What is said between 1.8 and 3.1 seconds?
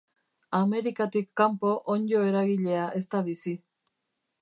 onddo eragilea ez